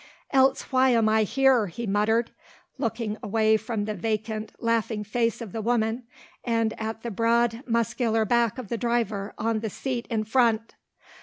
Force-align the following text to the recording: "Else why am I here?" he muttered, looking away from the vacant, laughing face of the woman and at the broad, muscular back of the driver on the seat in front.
"Else 0.31 0.63
why 0.71 0.89
am 0.89 1.07
I 1.07 1.21
here?" 1.21 1.67
he 1.67 1.85
muttered, 1.85 2.31
looking 2.79 3.17
away 3.21 3.55
from 3.55 3.85
the 3.85 3.93
vacant, 3.93 4.51
laughing 4.57 5.03
face 5.03 5.41
of 5.41 5.51
the 5.51 5.61
woman 5.61 6.05
and 6.43 6.73
at 6.81 7.03
the 7.03 7.11
broad, 7.11 7.61
muscular 7.67 8.25
back 8.25 8.57
of 8.57 8.69
the 8.69 8.79
driver 8.79 9.35
on 9.37 9.59
the 9.59 9.69
seat 9.69 10.07
in 10.09 10.23
front. 10.23 10.73